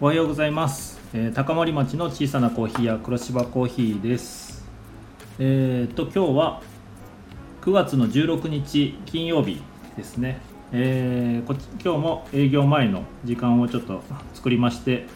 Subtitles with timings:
[0.00, 4.64] おはようございます、えー高森町の小さなコーヒー屋黒芝コーヒーです。
[5.40, 6.62] えー、と今日は
[7.62, 9.60] 9月の16日金曜日
[9.96, 10.40] ですね、
[10.70, 14.00] えーこ今日も営業前の時間をちょっと
[14.34, 15.06] 作りまして、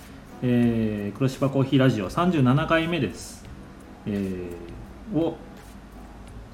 [0.43, 3.45] えー黒芝コーヒーラジオ37回目です、
[4.07, 5.37] えーを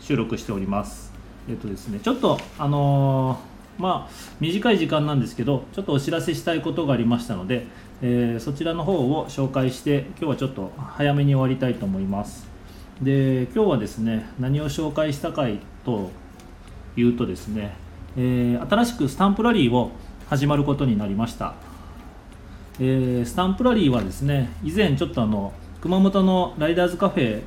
[0.00, 1.14] 収録しております。
[1.48, 3.40] えっ、とですねちょっとあの
[3.78, 7.66] まあ短い時間なんですけどちょっとお知らせしたいことがありましたので、
[8.00, 12.46] えーそちらの方を紹介して今日はちょっと早めに終わりたいと思います。
[13.02, 16.10] で今日はですね何を紹介したかいと
[16.96, 17.76] いうとですね、
[18.16, 19.90] えー新しくスタンプラリーを
[20.28, 21.54] 始まることになりました。
[22.80, 27.42] えースタンプラリーはですね以前ちょっとあの熊本のライダーズカフェ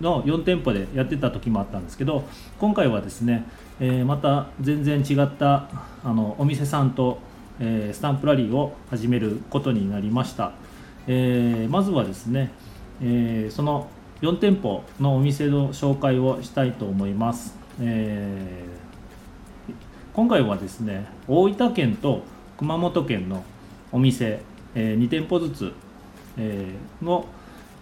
[0.00, 2.24] の4店舗でやってた時もあったんですけど
[2.58, 3.44] 今回はですね、
[3.80, 5.68] えーまた全然違った
[6.04, 7.18] あのお店さんと、
[7.60, 10.52] えースタンプラリーを始めることになりました、
[11.06, 12.52] えーまずはですね、
[13.02, 13.88] えーその
[14.22, 18.86] 4店舗のお店の紹介をしたいと思います、えー
[20.14, 22.22] 今回はですね大分県と
[22.56, 23.44] 熊本県の
[23.92, 24.40] お店、
[24.74, 25.72] え2店舗ずつ、
[26.38, 27.26] えーの、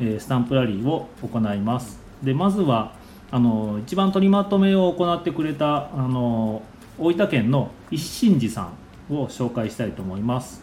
[0.01, 2.01] えスタンプラリーを行います。
[2.23, 2.93] でまずは
[3.31, 6.63] あの一番取りまとめを行ってくれたあの
[6.99, 8.73] 大分県の一心寺さん
[9.11, 10.63] を紹介したいと思います、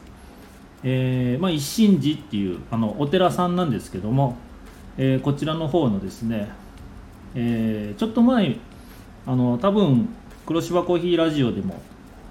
[0.84, 4.38] えーまあ、一心寺っていうあのお寺さんなんですけども、
[4.98, 6.50] えーこちらの方のですね、
[7.36, 8.58] えーちょっと前
[9.28, 10.09] あの多分
[10.45, 11.81] 黒芝コーヒーラジオでも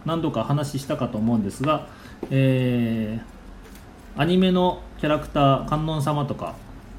[0.05, 1.87] 何度か話したかと思うんですが、
[2.31, 6.57] えーアニメのキャラクター観音様とか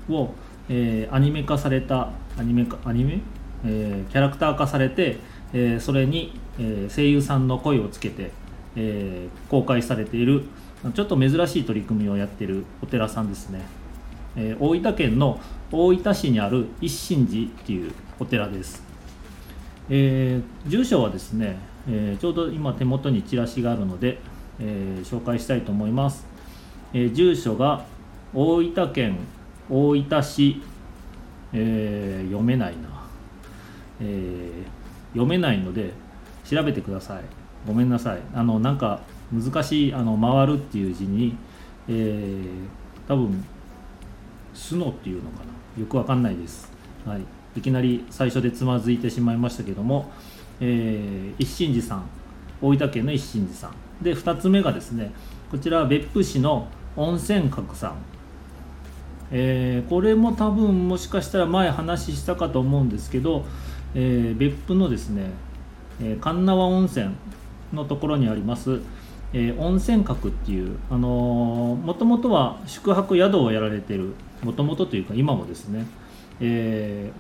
[0.10, 0.30] を、
[0.70, 3.20] えーアニメ化されたアニメかアニメ、
[3.66, 5.18] えーキャラクター化されて、
[5.54, 8.32] えーそれに、えー声優さんの声をつけて、
[8.76, 10.44] えー公開されている
[10.94, 13.62] ちょっと珍しい取り組みをやってるお寺さんですね、
[14.36, 15.40] えー大分県の
[15.72, 18.84] 大分市にある一心寺っていうお寺です。
[19.90, 24.20] えー住所はですね、えちょうど今手元にチラシがあるので、
[24.60, 26.26] え紹介したいと思います、
[26.94, 27.86] え住所が
[28.34, 29.18] 大分県
[29.70, 30.62] 大分市、
[31.54, 33.04] え読めないな、
[34.02, 34.64] え
[35.14, 35.92] 読めないので
[36.46, 37.41] 調べてください。
[37.68, 38.20] ごめんなさい。
[38.34, 39.02] あのなんか
[39.32, 41.36] 難しいあの回るっていう字に、
[41.88, 42.46] えー
[43.08, 43.44] 多分
[44.54, 45.82] スノっていうのかな。
[45.82, 46.70] よくわかんないです、
[47.06, 47.22] はい、
[47.56, 50.12] いきなり最初でつまずいてしまいましたけども、
[50.60, 52.04] えー一心寺さん。
[52.62, 54.04] 大分県の一心寺さん。
[54.04, 55.12] で2つ目がですね
[55.50, 57.96] こちらは別府市の温泉閣さん、
[59.32, 63.46] えーこれも多分もしかしたら前話したかと思うんですけど、
[63.96, 65.32] えー別府のですね、
[66.02, 67.12] えー神縄温泉。
[67.74, 68.82] のところにあります、
[69.34, 75.86] えー温泉閣っていうあのもともとは宿泊宿をやられてるもともとというか今もですね、
[76.40, 77.12] え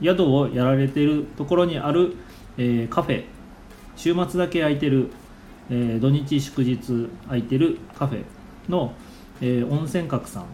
[0.00, 2.14] ー宿をやられてるところにある、
[2.56, 3.24] えーカフェ
[3.96, 5.10] 週末だけ空いてる、
[5.70, 8.24] えー土日祝日空いてるカフェ
[8.68, 8.92] の、
[9.40, 10.46] え温泉閣さん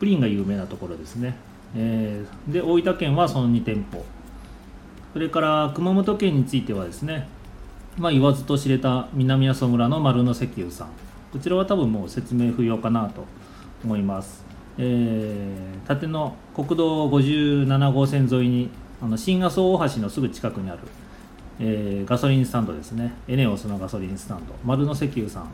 [0.00, 1.36] プリンが有名なところですね、
[1.76, 4.04] えで大分県はその2店舗。
[5.12, 7.28] それから熊本県についてはですね、
[7.98, 10.88] まあ、言わずと知れた南阿蘇村の丸の石油さん。
[11.32, 13.24] こちらは多分もう説明不要かなと
[13.84, 14.44] 思います、
[14.78, 20.80] えー、縦の国道57号線沿いにあの新阿蘇大橋のすぐ近くにある、
[21.60, 23.14] えーガソリンスタンドですね。
[23.28, 24.54] エネオスのガソリンスタンド。
[24.64, 25.48] 丸の石油さん。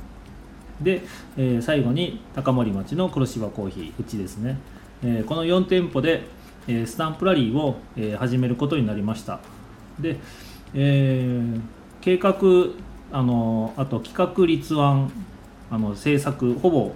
[0.83, 1.03] で、
[1.37, 4.59] えー最後に高森町の黒芝コーヒーうちですね、
[5.03, 6.27] えーこの4店舗で、
[6.67, 9.41] えースタンプラリーを、えー始めることになりました。
[10.01, 10.17] で、
[10.75, 11.61] えー
[12.07, 12.35] 計画
[13.11, 15.11] あのあと企画立案
[15.73, 16.93] あの制作ほぼ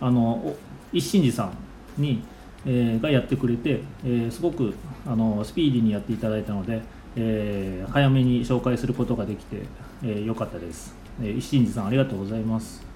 [0.00, 0.54] あの
[0.92, 1.52] 一心寺さ
[1.98, 2.22] んに、
[2.64, 4.72] えーがやってくれて、えーすごく
[5.04, 6.80] あのスピーディーにやっていただいたので、
[7.16, 9.62] えー早めに紹介することができて、
[10.04, 12.86] えーよかったです、えー一心寺さんありがとうございます。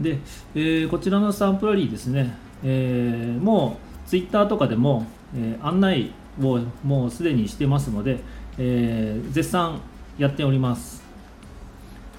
[0.00, 0.18] で、
[0.54, 2.34] えーこちらのスタンプラリーですね、
[2.64, 3.76] えーも
[4.06, 5.04] うツイッターとかでも、
[5.36, 8.20] えー案内をもうすでにしてますので、
[8.56, 9.78] えー絶賛
[10.20, 11.02] やっております。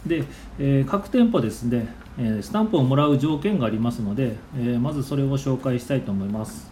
[0.07, 0.23] で、
[0.57, 1.87] えー各店舗ですね、
[2.17, 6.71] えスタンプをもらう条件がありますので、えまずそれを紹介したいと思います、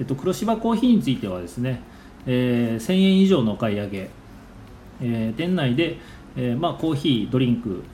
[0.00, 1.80] えっと、黒芝コーヒーについてはですね、
[2.26, 4.10] え1000円以上のお買い上げ、
[5.00, 5.98] え店内で、
[6.36, 7.84] えまあ、コーヒードリンク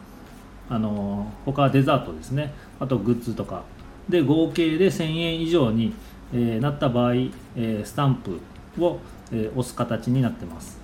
[0.71, 2.55] あの他デザートですね。
[2.79, 3.65] あとグッズとか。
[4.09, 5.93] で合計で1000円以上に、
[6.33, 7.15] えなった場合、
[7.57, 8.41] えスタンプ
[8.83, 8.99] を、
[9.31, 10.80] え押す形になってます。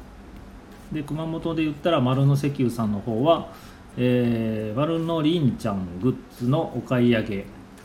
[0.92, 3.52] で熊本で言ったら丸の石油さんの方は、
[3.96, 7.44] えー、丸のりんちゃんグッズのお買い上げっ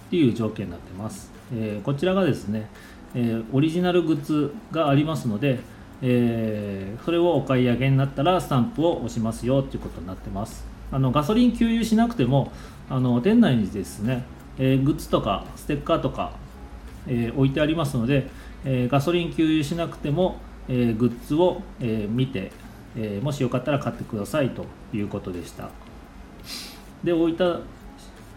[0.09, 2.69] ていう条件になってます、えー、こちらがですね、
[3.15, 5.59] えー、オリジナルグッズがありますので、
[6.01, 10.65] えー、それをお買い上げになったらスタンプを押しますよということになってます。
[10.91, 12.51] あのガソリン給油しなくても
[12.89, 14.25] あの店内にですね、
[14.59, 16.33] えグッズとかステッカーとか、
[17.07, 18.27] え置いてありますので、
[18.65, 22.51] えガソリン給油しなくても、えグッズを、え見て、
[22.95, 25.69] えもしよかったら買ってくださいということでした。
[27.03, 27.63] で大分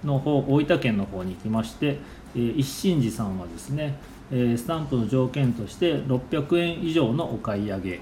[0.05, 1.99] の方大分県の方に行きまして、
[2.35, 3.99] えー、一心寺さんはですね、
[4.31, 8.01] えー、スタンプの条件として600円以上のお買い上げ、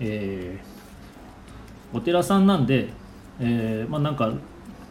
[0.00, 2.88] えー、お寺さんなんで、
[3.40, 4.32] え、まあなんか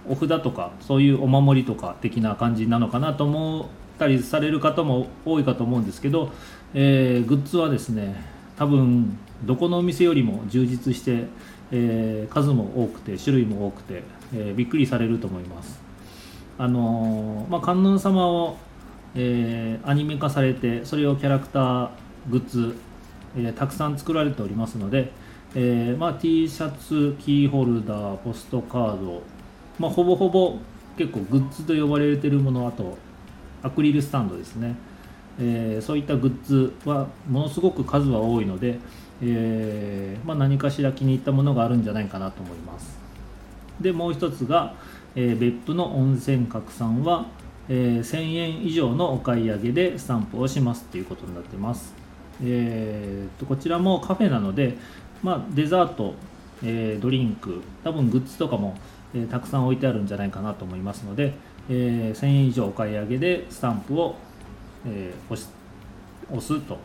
[0.08, 3.66] お札とかそういうお守りとか的な感じなのかなと思っ
[3.98, 6.32] たりされる方も多いかと思うんですけど、
[6.74, 11.26] えー、グッズはですね多分どこのお店よりも充実して、
[11.72, 14.04] えー、数も多くて種類も多くて、
[14.34, 15.82] えー、びっくりされると思います。
[16.58, 18.58] あのまあ、観音様を、
[19.16, 21.90] え、アニメ化されてそれをキャラクター
[22.30, 22.76] グッズ、
[23.36, 25.12] え、たくさん作られておりますので、
[25.56, 29.24] えまあ、T シャツキーホルダーポストカード、
[29.80, 30.58] まあ、ほぼほぼ
[30.96, 32.98] 結構グッズと呼ばれてるものあと
[33.64, 34.76] アクリルスタンドですね、
[35.40, 38.80] えー、そういったグッズはものすごく数は多いので、
[39.22, 42.98] えーまあ、何かしら気に入ったものがあるんじゃないかなと思います
[43.80, 44.76] でもう一つが、
[45.16, 47.26] えー、別府の温泉拡散は、
[47.70, 51.94] え、1000円以上のお買い上げでスタンプをしますっていうことになってます。
[52.44, 54.76] えーと、こちらもカフェなので、
[55.22, 56.14] まあ、デザート、
[56.64, 58.78] え、ドリンク、多分グッズとかも、
[59.14, 61.34] え、たくさん置いてあるんじゃないかなと思いますので、
[61.70, 64.16] えー、1000円以上お買い上げでスタンプを、
[64.86, 65.50] え押し
[66.30, 66.78] 押すと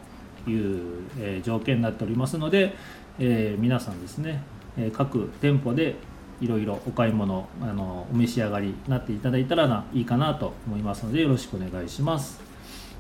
[0.49, 2.75] いう、え条件になっておりますので、
[3.19, 4.43] え皆さんですね、
[4.77, 5.97] え各店舗で
[6.41, 12.41] いろいろお買い物あのお召し上がりになっていただいたらないいかなと思いますのでよろしくお願いします。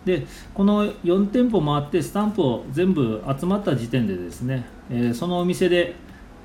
[0.05, 5.97] でこの4店舗回ってスタンプを全部集まった時点でですね、え、そのお店で、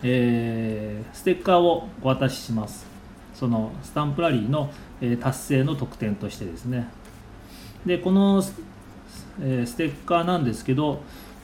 [0.04, 2.86] え、ステッカーをお渡しします。
[3.34, 4.70] そのスタンプラリーの、
[5.02, 6.90] え、達成の特典としてですね
[7.86, 8.44] でこの、
[9.42, 11.02] えステッカーなんですけど、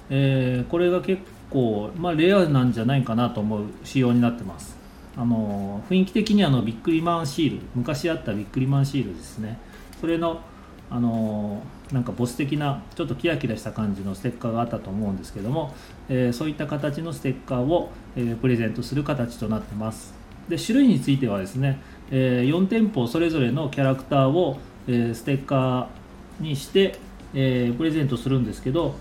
[0.09, 4.77] えこれが結構、まあ、レアなんじゃないかなと思う仕様になってます。
[5.17, 9.57] あの雰囲気的にあのビックリマンシール昔あったビックリマンシールですね。
[9.99, 10.41] それの
[10.89, 15.73] あのなんかボス的なちょっとキラキラした感じのステッカーがあったと思うんですけども、
[16.07, 20.13] えー、そういった形のステッカーを、えー、プレゼントする形となってます。
[20.47, 21.79] で種類についてはですね、
[22.11, 24.57] えー、4店舗それぞれのキャラクターを、
[24.87, 25.98] えステッカー
[26.39, 26.97] にして、
[27.33, 28.95] えプレゼントするんですけど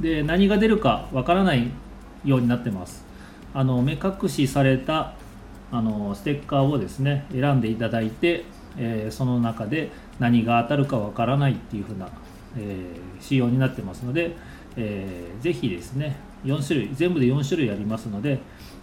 [0.00, 1.70] で何が出るかわからない
[2.24, 3.04] ようになってます。
[3.52, 5.14] あの目隠しされた
[5.70, 8.44] あのステッカーをですね選んでいただいて、
[8.76, 12.08] えー、その中で何が当たるかわからないっていう風な、
[12.56, 14.36] えー、仕様になってますので、
[14.76, 18.38] えー、ぜひですね4種類全部で4種類ありますので、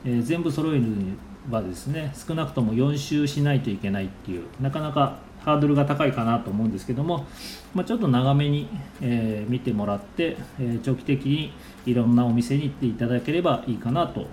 [0.06, 1.14] えー、全部揃えるに
[1.50, 7.26] はですね少なくとも4周しないといけないっていうなかなかハードルが高いかなと思うんですけども、
[7.74, 8.68] まあ、ちょっと長めに、
[9.02, 11.54] えー、見てもらって、えー、長期的に
[11.86, 14.28] いろんなお店に行っていただければいいかなと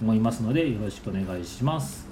[0.00, 2.06] 思いますのでよろしくお願いします。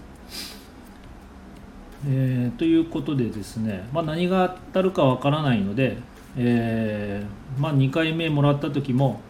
[2.09, 5.99] えー、ということでですね、まあ、何が当たるかわからないので、
[6.37, 9.21] えー、まあ、2回目もらった時も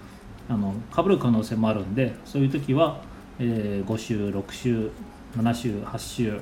[0.49, 3.00] あのかぶる可能性もあるんでそういう時は、
[3.39, 4.91] えー、5週6週
[5.37, 6.41] 7週8週、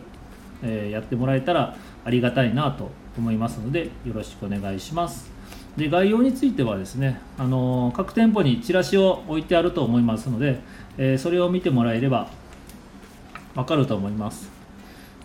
[0.63, 5.39] えやってもらえたらありがたいなと思いますのでよろしくお願いします。
[5.79, 10.59] で概要についてはですねあの各店舗にチラシを置いてあると思いますので、
[10.99, 12.29] えー、それを見てもらえれば
[13.55, 14.51] 分かると思います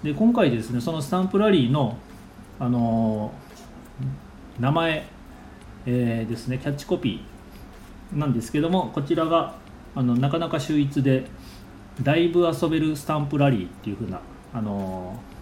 [0.04, 1.98] で今回ですねそのスタンプラリーの
[2.60, 3.34] あの
[4.60, 5.08] 名前、
[5.88, 9.56] えー、ですねキャッチコピーなんですけどもこちらが
[9.96, 11.26] あのなかなか秀逸で
[12.04, 14.22] だいぶ遊べるスタンプラリーっていう風な
[14.54, 15.33] あのー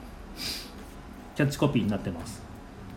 [1.42, 2.44] キャッチコピーになってます。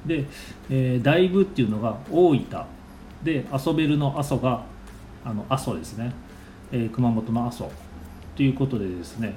[0.05, 0.27] で、
[0.69, 2.63] えー、だいぶっていうのが大分。
[3.23, 4.63] で遊べるの阿蘇が
[5.25, 6.13] あの阿蘇ですね、
[6.71, 7.73] えー、熊本の阿蘇
[8.37, 9.33] ということでですね、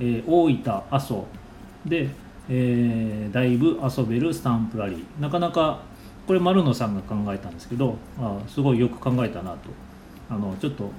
[0.00, 1.26] えー、大分阿蘇。
[1.84, 2.08] で、
[2.48, 5.20] え、だいぶ遊べるスタンプラリー。
[5.20, 5.82] なかなか
[6.26, 9.58] これ丸野さんが考えたんですけどあすごいよく考えたなと。
[10.30, 10.90] あのちょっと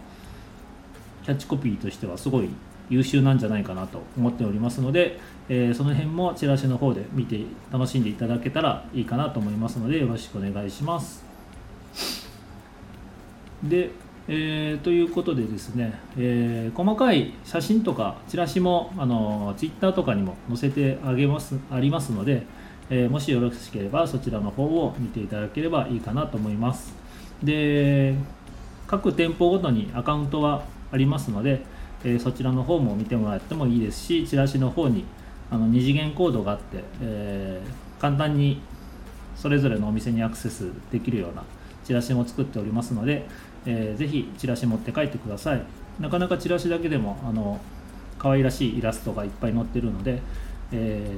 [1.24, 2.50] キャッチコピーとしてはすごい
[2.90, 7.42] 優秀なんじゃないかなと思っておりますので、えー、その辺もチラシの方で見て
[7.72, 11.26] 楽しんでいただけたらいいかなと思いますのでよろしくお願いします。
[13.64, 13.92] で、
[14.28, 22.44] えー、ということでですね、えー、細かい写真とかチラシもあの Twitter とかにも載せてあげますありますので、
[22.90, 26.94] えー、もしよろしければそちらの方を見ていただければいいかなと思います
[27.44, 28.16] で
[28.88, 31.62] 各店舗ごとにアカウントはありますので、
[32.04, 35.06] え、そちらの方も見てもらってもいいですしチラシの方に
[35.50, 37.62] あの2次元コードがあって、え、
[38.00, 38.62] 簡単に
[39.36, 41.44] それぞれのお店にアクセスできるような
[41.84, 43.26] チラシも作っておりますので、
[43.66, 45.62] えー、ぜひチラシ持って帰ってください。
[46.00, 47.60] なかなかチラシだけでもあの
[48.20, 50.22] 可愛らしいイラストがいっぱい載ってるので、
[50.72, 51.10] え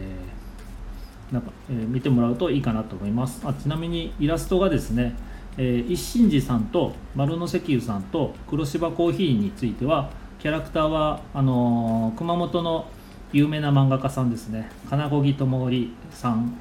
[1.32, 3.42] ー、なんかえー、見てもらうといいかなと思います。
[3.46, 5.16] あちなみにイラストがですね、
[5.58, 12.88] えー、一心寺さんと丸の石油さんと黒芝コーヒーについてはキャラクターはあのー、熊本の
[13.34, 14.72] 有名な漫画家さんですね。
[14.90, 16.58] 金子木智則さん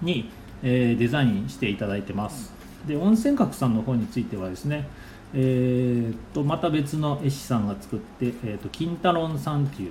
[0.00, 0.30] に、
[0.62, 2.54] えー、デザインしていただいてます。
[2.86, 4.88] で温泉閣さんの方についてはですね
[5.36, 9.90] えー、とまた別の絵師さんが作って、えー、と金太郎さんっていう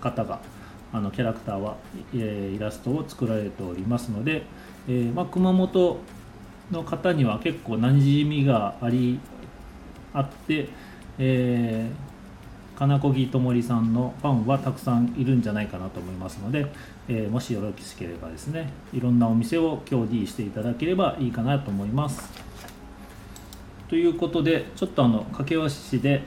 [0.00, 0.40] 方が
[0.92, 1.76] あのキャラクターは、
[2.14, 4.44] えー、イラストを作られておりますので、
[4.88, 5.98] えーまあ、熊本
[6.70, 9.18] の方には結構馴染みがあり
[10.14, 10.68] あって、
[11.22, 16.66] えー、金子木智さんのファンはたくさんいるんじゃないかなと思いますので、
[17.08, 22.50] えー、もしよろしければですねいろんなお店を協議していただければいいかなと思います。
[23.88, 26.22] ということでちょっとあの駆け足で、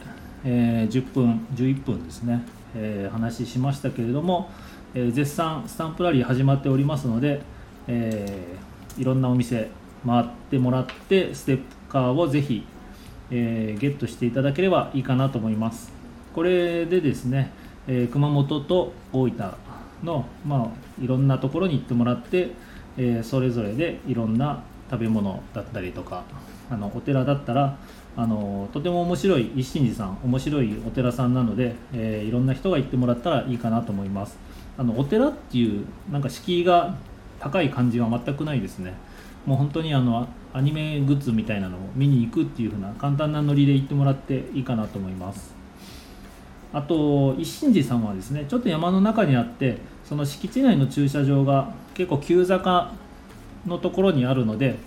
[0.45, 2.43] えー、10分11分ですね、
[2.75, 4.51] えー、話しましたけれども、
[4.93, 7.41] え、絶賛スタンプラリー始まっておりますので、
[7.87, 8.57] え、
[8.97, 9.69] いろんなお店
[10.05, 12.63] 回ってもらってステッカーをぜひ、
[13.35, 15.91] えー、ゲットしていただければいいかなと思います。
[16.35, 17.51] これでですね、
[17.87, 19.53] えー、熊本と大分
[20.03, 22.51] の、まあ、いろんなところに行ってもらって、
[22.97, 26.23] えー、それぞれでいろんな食べ物だったりとか
[26.69, 27.77] あのお寺だったら
[28.15, 34.37] あのとても面白い一心寺さん面白いお寺さんなので、えー、いろんな人が行ってもらったらいいかなと思います。
[34.77, 36.95] あのお寺っていうなんか敷居が
[37.39, 38.93] 高い感じは全くないですね。
[39.45, 45.53] もう本当にあのアニメグッズみたいなのを見に行くっていう風な簡単なノリで行ってもらっていいかなと思います。
[46.71, 52.93] あと一心寺さんはですねちょっと山の中にあってその敷地内の駐車場が結構急坂
[53.67, 54.77] のところにあるので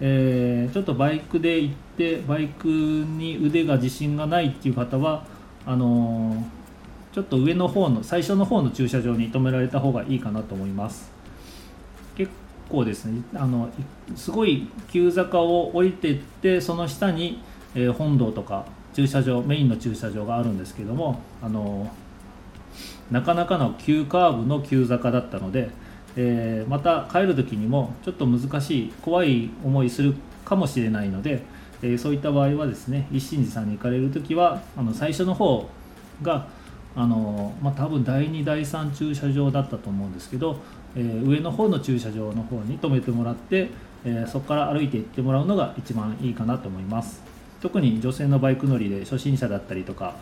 [0.00, 5.24] えー、ちょっとバイクで行ってバイクに腕が自信がないっていう方は
[5.66, 11.17] あのー、ちょっと上の方の最初の方の駐車場に止められた方がいいかなと思います。
[12.68, 13.70] 構ですねあの
[14.16, 17.42] すごい急坂を降りていってその下に、
[17.74, 21.90] えー、本堂とか駐車場メインの駐車場があるんですけどもあの
[23.10, 25.70] なかなかの急カーブの急坂だったので
[26.20, 31.44] えー、また帰る時にもちょっと難しい怖い思いするかもしれないので、
[31.80, 35.68] えー、そういった場合はですね一心寺さんに行かれる時はあの最初の方
[36.22, 36.48] が
[36.98, 40.56] あの、まあ、多分第2第3駐車場だったと思うんですけど、
[40.96, 43.68] えー、上の方の駐車場の方に止めてもらって、
[44.04, 47.22] えそこから歩いて行ってもらうのが一番いいかなと思います。
[47.60, 50.16] 特に女性のバイク乗りで初心者だったりとか、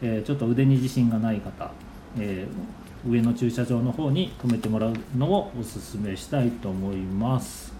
[0.00, 1.70] えちょっと腕に自信がない方、
[2.18, 2.46] え
[3.06, 7.74] 上の駐車場の方に止めてもらうのをおすすめしたいと思います。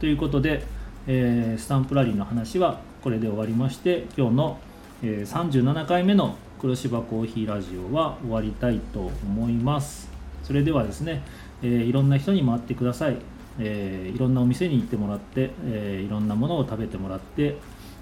[0.00, 0.64] ということで、
[1.06, 4.58] え、スタンプラリーの話はこれで終わりまして今日の、
[5.02, 10.08] え、37回目の黒芝コーヒーラジオは終わりたいと思います。
[10.44, 11.22] それではですね、
[11.62, 13.16] えー、いろんな人に回ってください、
[13.58, 17.56] えー、いろんなお店に行ってもらって、えー、いろんなものを食べてもらって、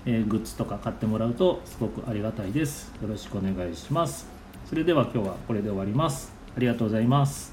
[0.07, 2.93] えグッズとか買ってもらうとすごくありがたいです。
[3.03, 4.27] よろしくお願いします。
[4.67, 6.33] それでは今日はこれで終わります。
[6.57, 7.53] ありがとうございます。